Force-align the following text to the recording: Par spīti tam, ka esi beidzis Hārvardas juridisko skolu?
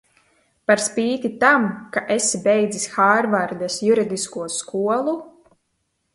Par 0.69 0.79
spīti 0.85 1.29
tam, 1.43 1.67
ka 1.97 2.03
esi 2.15 2.41
beidzis 2.47 2.89
Hārvardas 2.95 3.79
juridisko 3.91 4.49
skolu? 4.57 5.17